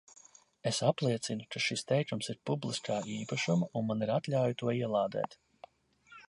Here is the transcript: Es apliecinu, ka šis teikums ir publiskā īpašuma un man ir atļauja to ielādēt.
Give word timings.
Es 0.69 0.77
apliecinu, 0.85 1.45
ka 1.55 1.61
šis 1.65 1.85
teikums 1.91 2.31
ir 2.35 2.39
publiskā 2.51 2.97
īpašuma 3.17 3.69
un 3.81 3.87
man 3.91 4.03
ir 4.07 4.15
atļauja 4.15 4.57
to 4.63 4.75
ielādēt. 4.79 5.39